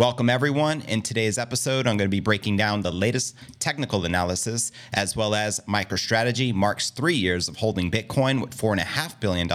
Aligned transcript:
Welcome, 0.00 0.30
everyone. 0.30 0.80
In 0.88 1.02
today's 1.02 1.36
episode, 1.36 1.86
I'm 1.86 1.98
going 1.98 2.08
to 2.08 2.08
be 2.08 2.20
breaking 2.20 2.56
down 2.56 2.80
the 2.80 2.90
latest 2.90 3.36
technical 3.58 4.06
analysis 4.06 4.72
as 4.94 5.14
well 5.14 5.34
as 5.34 5.60
MicroStrategy 5.68 6.54
marks 6.54 6.88
three 6.88 7.16
years 7.16 7.48
of 7.48 7.58
holding 7.58 7.90
Bitcoin 7.90 8.40
with 8.40 8.56
$4.5 8.56 9.20
billion 9.20 9.46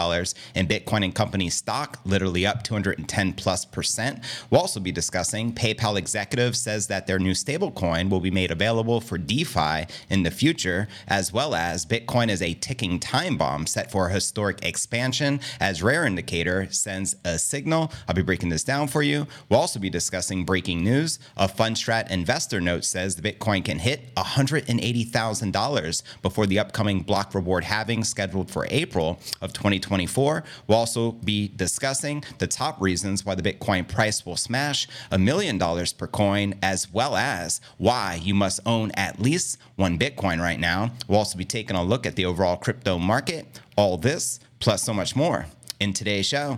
in 0.53 0.67
Bitcoin 0.67 1.03
and 1.03 1.15
company 1.15 1.49
stock, 1.49 1.99
literally 2.05 2.45
up 2.45 2.61
210 2.61 3.33
plus 3.33 3.65
percent. 3.65 4.23
We'll 4.51 4.61
also 4.61 4.79
be 4.79 4.91
discussing 4.91 5.51
PayPal 5.51 5.97
executive 5.97 6.55
says 6.55 6.85
that 6.89 7.07
their 7.07 7.17
new 7.17 7.33
stablecoin 7.33 8.11
will 8.11 8.19
be 8.19 8.29
made 8.29 8.51
available 8.51 9.01
for 9.01 9.17
DeFi 9.17 9.87
in 10.11 10.21
the 10.21 10.29
future, 10.29 10.87
as 11.07 11.33
well 11.33 11.55
as 11.55 11.87
Bitcoin 11.87 12.29
is 12.29 12.43
a 12.43 12.53
ticking 12.53 12.99
time 12.99 13.35
bomb 13.35 13.65
set 13.65 13.89
for 13.89 14.09
a 14.09 14.13
historic 14.13 14.63
expansion 14.63 15.39
as 15.59 15.81
Rare 15.81 16.05
Indicator 16.05 16.67
sends 16.69 17.15
a 17.25 17.39
signal. 17.39 17.91
I'll 18.07 18.13
be 18.13 18.21
breaking 18.21 18.49
this 18.49 18.63
down 18.63 18.89
for 18.89 19.01
you. 19.01 19.25
We'll 19.49 19.59
also 19.59 19.79
be 19.79 19.89
discussing 19.89 20.34
breaking 20.43 20.83
news. 20.83 21.19
A 21.37 21.47
Fundstrat 21.47 22.11
investor 22.11 22.59
note 22.59 22.83
says 22.83 23.15
the 23.15 23.21
Bitcoin 23.21 23.63
can 23.63 23.79
hit 23.79 24.13
$180,000 24.15 26.03
before 26.21 26.45
the 26.45 26.59
upcoming 26.59 27.01
block 27.01 27.33
reward 27.33 27.63
halving 27.63 28.03
scheduled 28.03 28.51
for 28.51 28.67
April 28.69 29.19
of 29.41 29.53
2024. 29.53 30.43
We'll 30.67 30.77
also 30.77 31.13
be 31.13 31.47
discussing 31.55 32.23
the 32.39 32.47
top 32.47 32.81
reasons 32.81 33.25
why 33.25 33.35
the 33.35 33.43
Bitcoin 33.43 33.87
price 33.87 34.25
will 34.25 34.35
smash 34.37 34.87
a 35.11 35.17
million 35.17 35.57
dollars 35.57 35.93
per 35.93 36.07
coin, 36.07 36.55
as 36.61 36.91
well 36.91 37.15
as 37.15 37.61
why 37.77 38.19
you 38.21 38.33
must 38.33 38.59
own 38.65 38.91
at 38.91 39.19
least 39.19 39.57
one 39.75 39.97
Bitcoin 39.97 40.41
right 40.41 40.59
now. 40.59 40.91
We'll 41.07 41.19
also 41.19 41.37
be 41.37 41.45
taking 41.45 41.75
a 41.75 41.83
look 41.83 42.05
at 42.05 42.15
the 42.15 42.25
overall 42.25 42.57
crypto 42.57 42.97
market. 42.97 43.59
All 43.77 43.97
this, 43.97 44.39
plus 44.59 44.83
so 44.83 44.93
much 44.93 45.15
more 45.15 45.45
in 45.79 45.93
today's 45.93 46.25
show. 46.25 46.57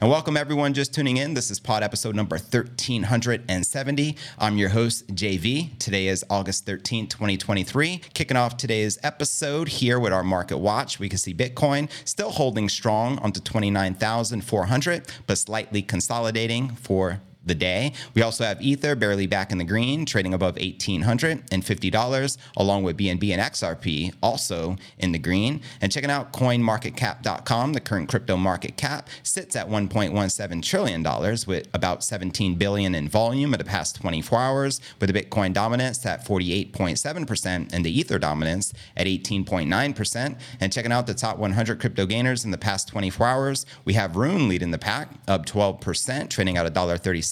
And 0.00 0.10
welcome 0.10 0.38
everyone 0.38 0.72
just 0.72 0.94
tuning 0.94 1.18
in. 1.18 1.34
This 1.34 1.50
is 1.50 1.60
pod 1.60 1.82
episode 1.82 2.16
number 2.16 2.36
1370. 2.36 4.16
I'm 4.38 4.56
your 4.56 4.70
host, 4.70 5.06
JV. 5.08 5.78
Today 5.78 6.06
is 6.06 6.24
August 6.30 6.64
13, 6.64 7.08
2023. 7.08 8.00
Kicking 8.14 8.38
off 8.38 8.56
today's 8.56 8.98
episode 9.02 9.68
here 9.68 10.00
with 10.00 10.14
our 10.14 10.24
market 10.24 10.56
watch, 10.56 10.98
we 10.98 11.10
can 11.10 11.18
see 11.18 11.34
Bitcoin 11.34 11.90
still 12.06 12.30
holding 12.30 12.70
strong 12.70 13.18
onto 13.18 13.38
29,400, 13.38 15.06
but 15.26 15.36
slightly 15.36 15.82
consolidating 15.82 16.70
for 16.70 17.20
the 17.44 17.54
day. 17.54 17.92
We 18.14 18.22
also 18.22 18.44
have 18.44 18.60
Ether 18.62 18.94
barely 18.94 19.26
back 19.26 19.50
in 19.50 19.58
the 19.58 19.64
green, 19.64 20.04
trading 20.04 20.34
above 20.34 20.56
$1,850, 20.56 22.36
along 22.56 22.82
with 22.84 22.96
BNB 22.96 23.32
and 23.32 23.42
XRP 23.42 24.14
also 24.22 24.76
in 24.98 25.12
the 25.12 25.18
green. 25.18 25.60
And 25.80 25.90
checking 25.90 26.10
out 26.10 26.32
coinmarketcap.com, 26.32 27.72
the 27.72 27.80
current 27.80 28.08
crypto 28.08 28.36
market 28.36 28.76
cap 28.76 29.08
sits 29.22 29.56
at 29.56 29.68
$1.17 29.68 30.62
trillion 30.62 31.02
with 31.46 31.68
about 31.74 32.04
17 32.04 32.56
billion 32.56 32.94
in 32.94 33.08
volume 33.08 33.54
in 33.54 33.58
the 33.58 33.64
past 33.64 33.96
24 33.96 34.38
hours, 34.38 34.80
with 35.00 35.12
the 35.12 35.22
Bitcoin 35.22 35.52
dominance 35.52 36.04
at 36.06 36.24
48.7% 36.24 37.72
and 37.72 37.84
the 37.84 37.98
Ether 37.98 38.18
dominance 38.18 38.72
at 38.96 39.06
18.9%. 39.06 40.38
And 40.60 40.72
checking 40.72 40.92
out 40.92 41.06
the 41.06 41.14
top 41.14 41.38
100 41.38 41.80
crypto 41.80 42.06
gainers 42.06 42.44
in 42.44 42.50
the 42.50 42.58
past 42.58 42.88
24 42.88 43.26
hours, 43.26 43.66
we 43.84 43.94
have 43.94 44.16
Rune 44.16 44.48
leading 44.48 44.70
the 44.70 44.78
pack, 44.78 45.10
up 45.26 45.46
12%, 45.46 46.30
trading 46.30 46.56
at 46.56 46.66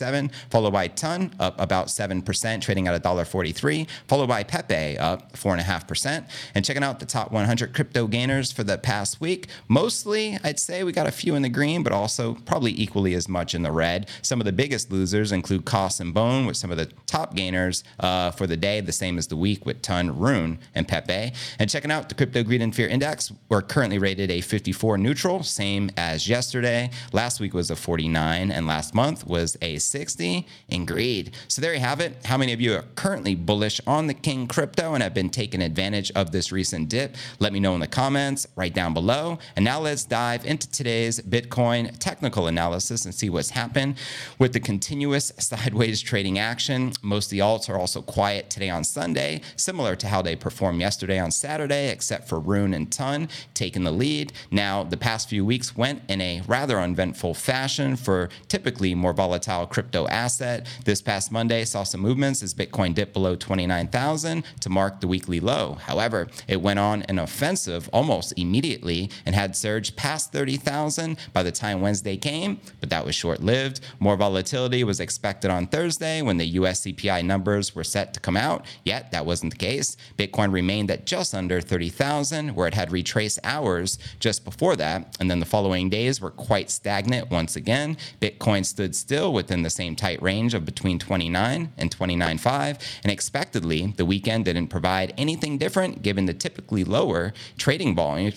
$1.37 0.01 0.31
followed 0.51 0.73
by 0.73 0.89
Ton 0.89 1.35
up 1.39 1.61
about 1.61 1.87
7%, 1.87 2.61
trading 2.61 2.89
at 2.89 3.03
$1.43, 3.03 3.87
followed 4.07 4.29
by 4.29 4.43
Pepe 4.43 4.99
up 4.99 5.33
4.5%. 5.33 6.29
And 6.55 6.65
checking 6.65 6.83
out 6.83 7.01
the 7.01 7.07
top 7.07 7.33
100 7.33 7.75
crypto 7.75 8.07
gainers 8.07 8.53
for 8.53 8.65
the 8.65 8.79
past 8.79 9.21
week, 9.21 9.49
mostly 9.69 10.39
I'd 10.45 10.59
say 10.59 10.85
we 10.85 10.93
got 10.93 11.07
a 11.07 11.13
few 11.13 11.35
in 11.35 11.43
the 11.43 11.49
green, 11.49 11.83
but 11.83 11.93
also 11.93 12.35
probably 12.47 12.73
equally 12.73 13.15
as 13.15 13.29
much 13.29 13.55
in 13.55 13.63
the 13.63 13.73
red. 13.73 14.09
Some 14.23 14.41
of 14.41 14.45
the 14.45 14.53
biggest 14.53 14.91
losers 14.91 15.33
include 15.33 15.65
Cost 15.65 16.01
and 16.01 16.13
Bone, 16.15 16.47
with 16.47 16.57
some 16.57 16.71
of 16.71 16.77
the 16.77 16.87
top 17.07 17.35
gainers 17.35 17.85
uh, 18.01 18.31
for 18.31 18.47
the 18.47 18.57
day, 18.57 18.81
the 18.81 18.93
same 18.93 19.19
as 19.19 19.27
the 19.27 19.37
week 19.37 19.67
with 19.67 19.83
Ton, 19.83 20.19
Rune, 20.19 20.59
and 20.75 20.87
Pepe. 20.87 21.33
And 21.59 21.71
checking 21.71 21.91
out 21.91 22.09
the 22.09 22.15
Crypto 22.15 22.43
Greed 22.43 22.63
and 22.63 22.75
Fear 22.75 22.89
Index, 22.89 23.33
we're 23.49 23.63
currently 23.63 23.99
rated 23.99 24.31
a 24.31 24.41
54 24.41 24.99
neutral, 24.99 25.43
same 25.43 25.91
as 25.97 26.29
yesterday. 26.29 26.91
Last 27.13 27.41
week 27.41 27.55
was 27.55 27.71
a 27.71 27.77
49, 27.77 28.51
and 28.51 28.67
last 28.67 28.95
month 28.95 29.27
was 29.27 29.57
a 29.63 29.79
60 29.87 30.47
in 30.69 30.85
greed. 30.85 31.35
So 31.49 31.63
there 31.63 31.75
you 31.75 31.81
have 31.81 32.01
it. 32.01 32.25
How 32.27 32.37
many 32.37 32.53
of 32.53 32.61
you 32.61 32.75
are 32.75 32.85
currently 32.95 33.35
bullish 33.35 33.81
on 33.87 34.07
the 34.07 34.15
King 34.15 34.47
crypto 34.47 34.95
and 34.95 35.03
have 35.03 35.15
been 35.15 35.31
taking 35.31 35.63
advantage 35.63 36.11
of 36.13 36.33
this 36.33 36.53
recent 36.53 36.89
dip? 36.89 37.17
Let 37.39 37.53
me 37.53 37.61
know 37.61 37.75
in 37.75 37.81
the 37.81 37.87
comments 37.87 38.47
right 38.57 38.75
down 38.75 38.95
below. 38.95 39.39
And 39.55 39.65
now 39.65 39.81
let's 39.81 40.05
dive 40.05 40.45
into 40.45 40.71
today's 40.71 41.21
Bitcoin 41.21 41.97
technical 41.99 42.47
analysis 42.47 43.05
and 43.05 43.15
see 43.15 43.31
what's 43.31 43.51
happened 43.51 43.97
with 44.39 44.53
the 44.53 44.61
continuous 44.61 45.33
sideways 45.39 46.01
trading 46.01 46.39
action. 46.39 46.93
Most 47.03 47.27
of 47.27 47.31
the 47.31 47.39
alts 47.41 47.69
are 47.69 47.79
also 47.79 48.03
quiet 48.03 48.51
today 48.51 48.71
on 48.71 48.85
Sunday, 48.85 49.41
similar 49.57 49.97
to 49.97 50.09
how 50.09 50.23
they 50.23 50.37
performed 50.37 50.81
yesterday 50.81 51.19
on 51.19 51.31
Saturday, 51.31 51.91
except 51.91 52.29
for 52.29 52.39
Rune 52.39 52.75
and 52.75 52.91
Ton 52.91 53.29
taking 53.55 53.85
the 53.85 53.91
lead. 53.91 54.33
Now, 54.51 54.83
the 54.83 54.97
past 54.97 55.29
few 55.29 55.45
weeks 55.45 55.77
went 55.77 56.03
in 56.09 56.21
a 56.21 56.43
rather 56.47 56.79
uneventful 56.81 57.35
fashion 57.35 57.97
for 57.97 58.29
typically 58.49 58.95
more 58.95 59.13
volatile 59.13 59.67
crypto 59.77 60.09
asset. 60.09 60.67
This 60.87 61.03
past 61.03 61.31
Monday 61.31 61.63
saw 61.67 61.83
some 61.83 62.01
movements 62.01 62.43
as 62.43 62.55
Bitcoin 62.55 62.95
dipped 62.95 63.13
below 63.13 63.37
29,000 63.37 64.43
to 64.61 64.71
mark 64.71 65.03
the 65.03 65.07
weekly 65.07 65.39
low. 65.39 65.75
However, 65.75 66.29
it 66.49 66.63
went 66.63 66.79
on 66.79 67.03
an 67.03 67.19
offensive 67.19 67.91
almost 67.93 68.33
immediately 68.39 69.11
and 69.27 69.35
had 69.35 69.55
surged 69.55 69.95
past 69.95 70.33
30,000 70.33 71.19
by 71.35 71.43
the 71.43 71.53
time 71.53 71.83
Wednesday 71.83 72.17
came, 72.17 72.59
but 72.81 72.89
that 72.89 73.05
was 73.05 73.15
short 73.15 73.43
lived. 73.43 73.81
More 73.99 74.17
volatility 74.17 74.83
was 74.83 74.99
expected 74.99 75.51
on 75.51 75.67
Thursday 75.67 76.23
when 76.23 76.39
the 76.39 76.47
US 76.61 76.81
CPI 76.87 77.23
numbers 77.23 77.75
were 77.75 77.85
set 77.85 78.15
to 78.15 78.21
come 78.21 78.39
out, 78.39 78.65
yet 78.87 79.13
that 79.13 79.27
wasn't 79.27 79.53
the 79.53 79.59
case. 79.59 79.99
Bitcoin 80.17 80.55
remained 80.55 80.91
at 80.91 81.05
just 81.05 81.35
under 81.35 81.61
30,000, 81.61 82.55
where 82.55 82.67
it 82.67 82.73
had 82.73 82.93
retraced 82.93 83.41
hours 83.45 83.99
just 84.21 84.43
before 84.43 84.75
that, 84.77 85.15
and 85.21 85.31
then 85.31 85.39
the 85.39 85.45
following 85.45 85.91
days 85.91 86.19
were 86.19 86.31
quite 86.31 86.71
stagnant 86.71 87.31
once 87.31 87.57
again. 87.57 87.99
Bitcoin 88.23 88.65
stood 88.65 88.97
still 88.97 89.35
within 89.35 89.66
the 89.67 89.71
same 89.71 89.97
tight 89.97 90.23
range 90.23 90.55
of 90.55 90.65
between 90.65 90.99
29 90.99 91.73
and 91.77 91.91
29.5, 91.91 92.79
and 93.03 93.11
expectedly, 93.11 93.93
the 93.97 94.05
weekend 94.05 94.45
didn't 94.45 94.69
provide 94.69 95.13
anything 95.19 95.59
different 95.59 96.03
given 96.03 96.27
the 96.27 96.35
typically 96.35 96.85
lower 96.85 97.35
trading 97.59 97.95
volume 97.97 98.33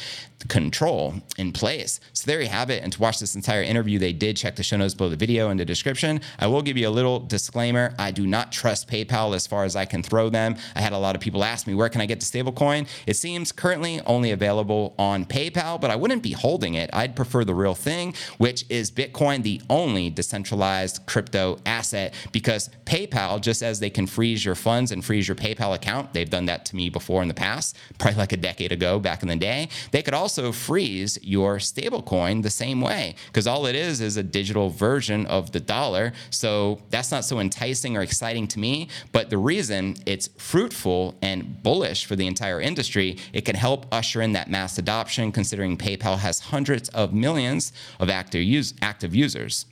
control 0.47 1.14
in 1.37 1.52
place. 1.52 1.99
So 2.12 2.30
there 2.30 2.40
you 2.40 2.49
have 2.49 2.71
it. 2.71 2.85
And 2.85 2.92
to 2.92 3.00
watch 3.00 3.18
this 3.18 3.35
entire 3.35 3.62
interview, 3.62 3.99
they 3.99 4.12
did 4.12 4.37
check 4.37 4.54
the 4.54 4.62
show 4.62 4.76
notes 4.76 4.95
below 4.95 5.11
the 5.11 5.16
video 5.16 5.50
in 5.50 5.57
the 5.57 5.64
description. 5.64 6.21
I 6.38 6.47
will 6.47 6.62
give 6.62 6.76
you 6.76 6.88
a 6.88 6.90
little 6.90 7.18
disclaimer. 7.18 7.92
I 7.99 8.12
do 8.12 8.26
not 8.26 8.52
trust 8.52 8.88
PayPal 8.88 9.35
as 9.35 9.47
far 9.47 9.64
as 9.64 9.75
I 9.75 9.85
can 9.85 10.02
throw 10.02 10.28
them. 10.28 10.57
I 10.76 10.80
had 10.80 10.92
a 10.92 10.99
lot 10.99 11.16
of 11.16 11.21
people 11.21 11.42
ask 11.42 11.66
me, 11.66 11.75
where 11.75 11.88
can 11.88 12.00
I 12.00 12.07
get 12.07 12.21
the 12.21 12.26
stablecoin? 12.26 12.87
It 13.07 13.14
seems 13.14 13.50
currently 13.50 14.00
only 14.07 14.30
available 14.30 14.95
on 14.97 15.25
PayPal, 15.25 15.80
but 15.80 15.90
I 15.90 15.97
wouldn't 15.97 16.23
be 16.23 16.33
holding 16.33 16.75
it. 16.75 16.88
I'd 16.92 17.16
prefer 17.16 17.45
the 17.45 17.54
real 17.54 17.75
thing, 17.75 18.14
which 18.38 18.64
is 18.68 18.92
Bitcoin, 18.92 19.42
the 19.42 19.61
only 19.68 20.09
decentralized 20.09 21.04
crypto 21.07 21.59
asset, 21.66 22.14
because 22.30 22.71
PayPal, 22.85 23.40
just 23.40 23.62
as 23.62 23.80
they 23.80 23.90
can 23.90 24.07
freeze 24.07 24.45
your 24.45 24.54
funds 24.54 24.92
and 24.92 25.04
freeze 25.04 25.26
your 25.26 25.35
PayPal 25.35 25.75
account, 25.75 26.12
they've 26.12 26.30
done 26.30 26.47
that 26.47 26.64
to 26.66 26.76
me 26.76 26.90
before 26.90 27.23
in 27.23 27.28
the 27.28 27.35
past, 27.35 27.76
probably 27.99 28.18
like 28.18 28.33
a 28.33 28.37
decade 28.37 28.71
ago 28.71 29.00
back 29.00 29.23
in 29.23 29.28
the 29.28 29.37
day. 29.37 29.68
They 29.90 30.02
could 30.02 30.14
also 30.14 30.28
freeze 30.53 31.19
your 31.23 31.57
stablecoin 31.57 32.43
the 32.43 32.51
same 32.51 32.81
way, 32.81 33.15
because 33.27 33.47
all 33.47 33.67
it 33.67 33.75
is 33.75 34.01
is 34.01 34.17
a 34.17 34.23
digital 34.23 34.71
version 34.71 35.27
of 35.27 35.53
the 35.53 35.61
dollar. 35.61 36.13
So 36.31 36.81
that's 36.91 37.11
not 37.11 37.25
so 37.25 37.41
enticing 37.41 37.97
or 37.97 38.03
exciting 38.03 38.47
to 38.49 38.59
me. 38.59 38.89
But 39.13 39.31
the 39.31 39.39
reason 39.39 39.97
it's 40.07 40.29
fruitful 40.39 41.17
and 41.23 41.63
bullish 41.63 42.05
for 42.07 42.17
the 42.17 42.27
entire 42.27 42.61
industry, 42.61 43.17
it 43.33 43.45
can 43.45 43.57
help 43.57 43.87
usher 43.93 44.23
in 44.23 44.33
that 44.33 44.51
mass 44.51 44.79
adoption, 44.79 45.33
considering 45.33 45.77
PayPal 45.77 46.19
has 46.19 46.41
hundreds 46.41 46.89
of 46.91 47.13
millions 47.13 47.73
of 47.99 48.11
active, 48.11 48.43
use, 48.43 48.75
active 48.83 49.15
users. 49.15 49.67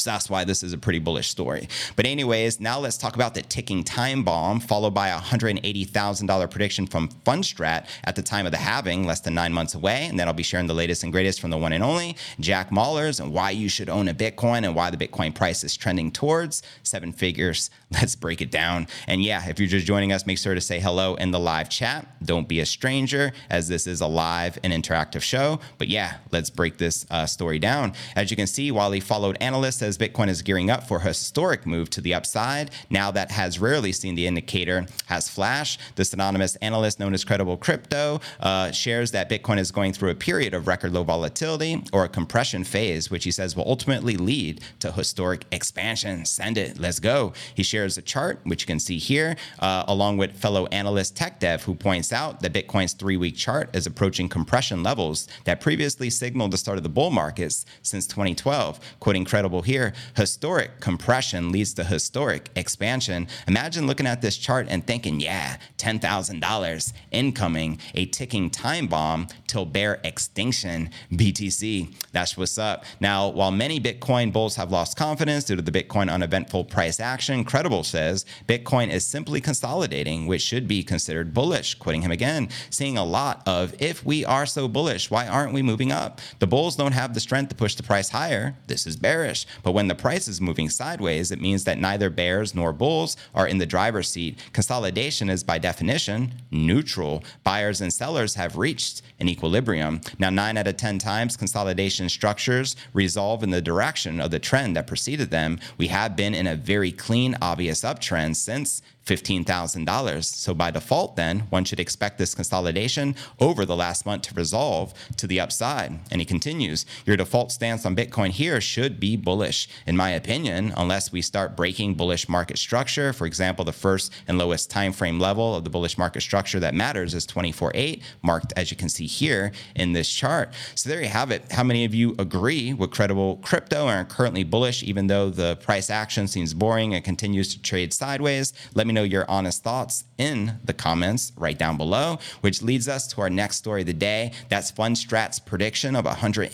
So 0.00 0.10
that's 0.10 0.30
why 0.30 0.44
this 0.44 0.62
is 0.62 0.72
a 0.72 0.78
pretty 0.78 0.98
bullish 0.98 1.28
story. 1.28 1.68
But, 1.96 2.06
anyways, 2.06 2.60
now 2.60 2.78
let's 2.78 2.96
talk 2.96 3.14
about 3.14 3.34
the 3.34 3.42
ticking 3.42 3.84
time 3.84 4.22
bomb, 4.22 4.60
followed 4.60 4.94
by 4.94 5.08
a 5.08 5.18
$180,000 5.18 6.50
prediction 6.50 6.86
from 6.86 7.08
Fundstrat 7.08 7.86
at 8.04 8.16
the 8.16 8.22
time 8.22 8.46
of 8.46 8.52
the 8.52 8.58
halving, 8.58 9.06
less 9.06 9.20
than 9.20 9.34
nine 9.34 9.52
months 9.52 9.74
away. 9.74 10.06
And 10.06 10.18
then 10.18 10.26
I'll 10.26 10.34
be 10.34 10.42
sharing 10.42 10.66
the 10.66 10.74
latest 10.74 11.02
and 11.02 11.12
greatest 11.12 11.40
from 11.40 11.50
the 11.50 11.58
one 11.58 11.72
and 11.72 11.84
only 11.84 12.16
Jack 12.38 12.70
Mallers 12.70 13.20
and 13.20 13.32
why 13.32 13.50
you 13.50 13.68
should 13.68 13.88
own 13.88 14.08
a 14.08 14.14
Bitcoin 14.14 14.64
and 14.64 14.74
why 14.74 14.90
the 14.90 14.96
Bitcoin 14.96 15.34
price 15.34 15.62
is 15.64 15.76
trending 15.76 16.10
towards 16.10 16.62
seven 16.82 17.12
figures. 17.12 17.70
Let's 17.90 18.14
break 18.14 18.40
it 18.40 18.50
down. 18.50 18.86
And 19.06 19.22
yeah, 19.22 19.48
if 19.48 19.58
you're 19.58 19.68
just 19.68 19.86
joining 19.86 20.12
us, 20.12 20.26
make 20.26 20.38
sure 20.38 20.54
to 20.54 20.60
say 20.60 20.80
hello 20.80 21.14
in 21.16 21.30
the 21.30 21.40
live 21.40 21.68
chat. 21.68 22.06
Don't 22.24 22.48
be 22.48 22.60
a 22.60 22.66
stranger, 22.66 23.32
as 23.48 23.68
this 23.68 23.86
is 23.86 24.00
a 24.00 24.06
live 24.06 24.58
and 24.62 24.72
interactive 24.72 25.22
show. 25.22 25.60
But 25.78 25.88
yeah, 25.88 26.18
let's 26.30 26.50
break 26.50 26.78
this 26.78 27.06
uh, 27.10 27.26
story 27.26 27.58
down. 27.58 27.94
As 28.16 28.30
you 28.30 28.36
can 28.36 28.46
see, 28.46 28.70
he 28.70 29.00
followed 29.00 29.36
analysts 29.40 29.82
Bitcoin 29.98 30.28
is 30.28 30.42
gearing 30.42 30.70
up 30.70 30.86
for 30.86 30.98
a 30.98 31.02
historic 31.02 31.66
move 31.66 31.90
to 31.90 32.00
the 32.00 32.14
upside. 32.14 32.70
Now 32.90 33.10
that 33.10 33.30
has 33.30 33.58
rarely 33.58 33.92
seen 33.92 34.14
the 34.14 34.26
indicator 34.26 34.86
has 35.06 35.28
flash. 35.28 35.78
This 35.94 36.12
anonymous 36.12 36.56
analyst 36.56 37.00
known 37.00 37.14
as 37.14 37.24
Credible 37.24 37.56
Crypto 37.56 38.20
uh, 38.40 38.70
shares 38.72 39.10
that 39.12 39.28
Bitcoin 39.28 39.58
is 39.58 39.70
going 39.70 39.92
through 39.92 40.10
a 40.10 40.14
period 40.14 40.54
of 40.54 40.66
record 40.66 40.92
low 40.92 41.04
volatility 41.04 41.82
or 41.92 42.04
a 42.04 42.08
compression 42.08 42.64
phase, 42.64 43.10
which 43.10 43.24
he 43.24 43.30
says 43.30 43.56
will 43.56 43.66
ultimately 43.66 44.16
lead 44.16 44.60
to 44.80 44.92
historic 44.92 45.44
expansion. 45.52 46.24
Send 46.24 46.58
it. 46.58 46.78
Let's 46.78 47.00
go. 47.00 47.32
He 47.54 47.62
shares 47.62 47.98
a 47.98 48.02
chart, 48.02 48.40
which 48.44 48.62
you 48.62 48.66
can 48.66 48.80
see 48.80 48.98
here, 48.98 49.36
uh, 49.58 49.84
along 49.88 50.16
with 50.18 50.36
fellow 50.36 50.66
analyst 50.66 51.16
TechDev, 51.16 51.62
who 51.62 51.74
points 51.74 52.12
out 52.12 52.40
that 52.40 52.52
Bitcoin's 52.52 52.92
three 52.92 53.16
week 53.16 53.36
chart 53.36 53.74
is 53.74 53.86
approaching 53.86 54.28
compression 54.28 54.82
levels 54.82 55.28
that 55.44 55.60
previously 55.60 56.10
signaled 56.10 56.50
the 56.50 56.58
start 56.58 56.76
of 56.76 56.82
the 56.82 56.88
bull 56.88 57.10
markets 57.10 57.64
since 57.82 58.06
2012. 58.06 58.80
Quoting 59.00 59.24
Credible 59.24 59.62
here, 59.62 59.79
here, 59.80 59.92
historic 60.14 60.80
compression 60.80 61.50
leads 61.52 61.72
to 61.74 61.84
historic 61.84 62.50
expansion. 62.54 63.26
Imagine 63.48 63.86
looking 63.86 64.06
at 64.06 64.20
this 64.20 64.36
chart 64.36 64.66
and 64.68 64.86
thinking, 64.86 65.20
yeah, 65.20 65.56
$10,000 65.78 66.92
incoming, 67.10 67.78
a 67.94 68.06
ticking 68.06 68.50
time 68.50 68.86
bomb 68.86 69.26
till 69.46 69.64
bear 69.64 70.00
extinction. 70.04 70.90
BTC, 71.12 71.94
that's 72.12 72.36
what's 72.36 72.58
up. 72.58 72.84
Now, 73.00 73.28
while 73.28 73.50
many 73.50 73.80
Bitcoin 73.80 74.32
bulls 74.32 74.56
have 74.56 74.70
lost 74.70 74.96
confidence 74.96 75.44
due 75.44 75.56
to 75.56 75.62
the 75.62 75.72
Bitcoin 75.72 76.12
uneventful 76.12 76.64
price 76.64 77.00
action, 77.00 77.44
Credible 77.44 77.84
says 77.84 78.26
Bitcoin 78.46 78.90
is 78.90 79.04
simply 79.04 79.40
consolidating, 79.40 80.26
which 80.26 80.42
should 80.42 80.68
be 80.68 80.82
considered 80.82 81.32
bullish. 81.32 81.74
Quoting 81.74 82.02
him 82.02 82.10
again, 82.10 82.48
seeing 82.68 82.98
a 82.98 83.04
lot 83.04 83.42
of 83.46 83.74
if 83.80 84.04
we 84.04 84.24
are 84.24 84.46
so 84.46 84.68
bullish, 84.68 85.10
why 85.10 85.26
aren't 85.26 85.54
we 85.54 85.62
moving 85.62 85.90
up? 85.90 86.20
The 86.38 86.46
bulls 86.46 86.76
don't 86.76 86.92
have 86.92 87.14
the 87.14 87.20
strength 87.20 87.48
to 87.48 87.54
push 87.54 87.74
the 87.74 87.82
price 87.82 88.10
higher. 88.10 88.56
This 88.66 88.86
is 88.86 88.96
bearish. 88.96 89.46
But 89.62 89.72
when 89.72 89.88
the 89.88 89.94
price 89.94 90.28
is 90.28 90.40
moving 90.40 90.68
sideways, 90.68 91.30
it 91.30 91.40
means 91.40 91.64
that 91.64 91.78
neither 91.78 92.10
bears 92.10 92.54
nor 92.54 92.72
bulls 92.72 93.16
are 93.34 93.46
in 93.46 93.58
the 93.58 93.66
driver's 93.66 94.08
seat. 94.08 94.38
Consolidation 94.52 95.30
is 95.30 95.44
by 95.44 95.58
definition 95.58 96.34
neutral. 96.50 97.22
Buyers 97.44 97.80
and 97.80 97.92
sellers 97.92 98.34
have 98.34 98.56
reached 98.56 99.02
an 99.18 99.28
equilibrium. 99.28 100.00
Now, 100.18 100.30
nine 100.30 100.56
out 100.56 100.66
of 100.66 100.76
10 100.76 100.98
times 100.98 101.36
consolidation 101.36 102.08
structures 102.08 102.76
resolve 102.92 103.42
in 103.42 103.50
the 103.50 103.60
direction 103.60 104.20
of 104.20 104.30
the 104.30 104.38
trend 104.38 104.76
that 104.76 104.86
preceded 104.86 105.30
them. 105.30 105.58
We 105.78 105.88
have 105.88 106.16
been 106.16 106.34
in 106.34 106.46
a 106.46 106.56
very 106.56 106.92
clean, 106.92 107.36
obvious 107.40 107.82
uptrend 107.82 108.36
since 108.36 108.82
$15,000. 109.10 110.24
So 110.24 110.54
by 110.54 110.70
default, 110.70 111.16
then, 111.16 111.40
one 111.50 111.64
should 111.64 111.80
expect 111.80 112.18
this 112.18 112.34
consolidation 112.34 113.16
over 113.40 113.64
the 113.64 113.74
last 113.76 114.06
month 114.06 114.22
to 114.22 114.34
resolve 114.34 114.94
to 115.16 115.26
the 115.26 115.40
upside. 115.40 115.98
And 116.10 116.20
he 116.20 116.24
continues 116.24 116.86
Your 117.04 117.16
default 117.16 117.50
stance 117.50 117.84
on 117.84 117.96
Bitcoin 117.96 118.30
here 118.30 118.60
should 118.60 119.00
be 119.00 119.16
bullish, 119.16 119.68
in 119.86 119.96
my 119.96 120.10
opinion, 120.10 120.72
unless 120.76 121.10
we 121.10 121.22
start 121.22 121.56
breaking 121.56 121.94
bullish 121.94 122.28
market 122.28 122.58
structure. 122.58 123.12
For 123.12 123.26
example, 123.26 123.64
the 123.64 123.72
first 123.72 124.12
and 124.28 124.38
lowest 124.38 124.70
time 124.70 124.92
frame 124.92 125.18
level 125.18 125.54
of 125.56 125.64
the 125.64 125.70
bullish 125.70 125.98
market 125.98 126.20
structure 126.20 126.60
that 126.60 126.74
matters 126.74 127.14
is 127.14 127.26
24.8, 127.26 128.02
marked 128.22 128.52
as 128.56 128.70
you 128.70 128.76
can 128.76 128.88
see 128.88 129.06
here 129.06 129.52
in 129.74 129.92
this 129.92 130.10
chart. 130.10 130.52
So 130.74 130.88
there 130.88 131.02
you 131.02 131.08
have 131.08 131.30
it. 131.30 131.50
How 131.50 131.64
many 131.64 131.84
of 131.84 131.94
you 131.94 132.14
agree 132.18 132.72
with 132.72 132.90
credible 132.90 133.36
crypto 133.38 133.88
and 133.88 134.00
are 134.00 134.04
currently 134.04 134.44
bullish, 134.44 134.82
even 134.82 135.08
though 135.08 135.30
the 135.30 135.56
price 135.56 135.90
action 135.90 136.28
seems 136.28 136.54
boring 136.54 136.94
and 136.94 137.04
continues 137.04 137.54
to 137.54 137.62
trade 137.62 137.92
sideways? 137.92 138.52
Let 138.74 138.86
me 138.86 138.92
know 138.92 138.99
know 139.00 139.04
your 139.04 139.24
honest 139.30 139.62
thoughts 139.62 140.04
in 140.18 140.58
the 140.62 140.74
comments 140.74 141.32
right 141.36 141.58
down 141.58 141.78
below, 141.78 142.18
which 142.42 142.60
leads 142.60 142.86
us 142.86 143.06
to 143.06 143.22
our 143.22 143.30
next 143.30 143.56
story 143.56 143.80
of 143.80 143.86
the 143.86 143.94
day. 143.94 144.30
That's 144.50 144.70
Fundstrat's 144.70 145.38
prediction 145.38 145.96
of 145.96 146.04
$180,000 146.04 146.50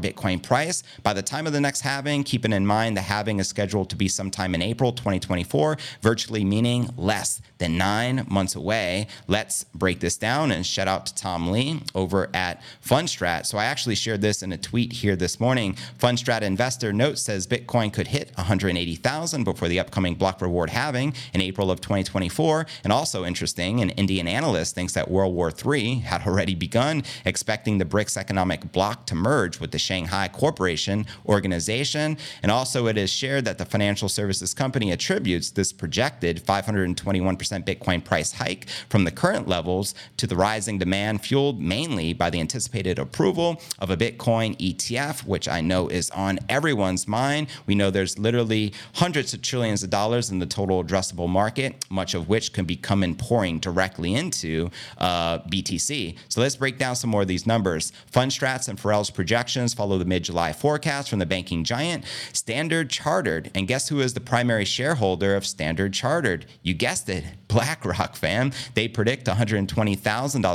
Bitcoin 0.00 0.42
price. 0.42 0.82
By 1.02 1.12
the 1.12 1.22
time 1.22 1.46
of 1.46 1.52
the 1.52 1.60
next 1.60 1.82
halving, 1.82 2.24
keeping 2.24 2.54
in 2.54 2.66
mind 2.66 2.96
the 2.96 3.02
halving 3.02 3.40
is 3.40 3.48
scheduled 3.48 3.90
to 3.90 3.96
be 3.96 4.08
sometime 4.08 4.54
in 4.54 4.62
April 4.62 4.92
2024, 4.92 5.76
virtually 6.00 6.44
meaning 6.44 6.88
less 6.96 7.42
than 7.58 7.76
nine 7.76 8.26
months 8.28 8.56
away. 8.56 9.06
Let's 9.26 9.64
break 9.74 10.00
this 10.00 10.16
down 10.16 10.50
and 10.50 10.64
shout 10.64 10.88
out 10.88 11.04
to 11.06 11.14
Tom 11.14 11.50
Lee 11.50 11.82
over 11.94 12.30
at 12.32 12.62
Fundstrat. 12.82 13.44
So 13.44 13.58
I 13.58 13.66
actually 13.66 13.96
shared 13.96 14.22
this 14.22 14.42
in 14.42 14.50
a 14.52 14.58
tweet 14.58 14.92
here 14.92 15.14
this 15.16 15.38
morning. 15.38 15.76
Fundstrat 15.98 16.40
investor 16.40 16.92
note 16.92 17.18
says 17.18 17.46
Bitcoin 17.46 17.92
could 17.92 18.08
hit 18.08 18.32
180,000 18.36 19.44
before 19.44 19.68
the 19.68 19.78
upcoming 19.78 20.14
block 20.14 20.40
reward 20.40 20.70
halving 20.70 21.12
in 21.32 21.40
April 21.40 21.70
of 21.70 21.80
2024. 21.80 22.66
And 22.84 22.92
also 22.92 23.24
interesting, 23.24 23.80
an 23.80 23.90
Indian 23.90 24.28
analyst 24.28 24.74
thinks 24.74 24.92
that 24.94 25.10
World 25.10 25.34
War 25.34 25.50
III 25.50 25.96
had 25.96 26.26
already 26.26 26.54
begun, 26.54 27.02
expecting 27.24 27.78
the 27.78 27.84
BRICS 27.84 28.16
economic 28.16 28.72
bloc 28.72 29.06
to 29.06 29.14
merge 29.14 29.60
with 29.60 29.70
the 29.70 29.78
Shanghai 29.78 30.28
Cooperation 30.28 31.06
Organization. 31.26 32.16
And 32.42 32.50
also, 32.50 32.86
it 32.86 32.98
is 32.98 33.10
shared 33.10 33.44
that 33.44 33.58
the 33.58 33.64
financial 33.64 34.08
services 34.08 34.54
company 34.54 34.92
attributes 34.92 35.50
this 35.50 35.72
projected 35.72 36.44
521% 36.44 36.96
Bitcoin 37.64 38.04
price 38.04 38.32
hike 38.32 38.68
from 38.88 39.04
the 39.04 39.10
current 39.10 39.48
levels 39.48 39.94
to 40.16 40.26
the 40.26 40.36
rising 40.36 40.78
demand 40.78 41.22
fueled 41.22 41.60
mainly 41.60 42.12
by 42.12 42.30
the 42.30 42.40
anticipated 42.40 42.98
approval 42.98 43.60
of 43.78 43.90
a 43.90 43.96
Bitcoin 43.96 44.56
ETF, 44.58 45.24
which 45.24 45.48
I 45.48 45.60
know 45.60 45.88
is 45.88 46.10
on 46.10 46.38
everyone's 46.48 47.06
mind. 47.06 47.48
We 47.66 47.74
know 47.74 47.90
there's 47.90 48.18
literally 48.18 48.72
hundreds 48.94 49.32
of 49.34 49.42
trillions 49.42 49.82
of 49.82 49.90
dollars 49.90 50.30
in 50.30 50.38
the 50.38 50.46
total 50.46 50.82
addressable 50.82 51.13
market, 51.16 51.84
much 51.90 52.14
of 52.14 52.28
which 52.28 52.52
can 52.52 52.64
be 52.64 52.76
coming 52.76 53.14
pouring 53.14 53.58
directly 53.58 54.14
into 54.14 54.70
uh, 54.98 55.38
BTC. 55.40 56.16
So 56.28 56.40
let's 56.40 56.56
break 56.56 56.78
down 56.78 56.96
some 56.96 57.10
more 57.10 57.22
of 57.22 57.28
these 57.28 57.46
numbers. 57.46 57.92
Fundstrat's 58.12 58.68
and 58.68 58.78
Farrell's 58.78 59.10
projections 59.10 59.74
follow 59.74 59.98
the 59.98 60.04
mid 60.04 60.24
July 60.24 60.52
forecast 60.52 61.08
from 61.08 61.18
the 61.18 61.26
banking 61.26 61.64
giant 61.64 62.04
Standard 62.32 62.90
Chartered. 62.90 63.50
And 63.54 63.68
guess 63.68 63.88
who 63.88 64.00
is 64.00 64.14
the 64.14 64.20
primary 64.20 64.64
shareholder 64.64 65.36
of 65.36 65.46
Standard 65.46 65.92
Chartered? 65.92 66.46
You 66.62 66.74
guessed 66.74 67.08
it, 67.08 67.24
BlackRock, 67.54 68.16
fam. 68.16 68.50
They 68.74 68.88
predict 68.88 69.26
$120,000 69.26 69.96